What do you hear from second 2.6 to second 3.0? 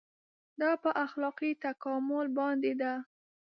ده.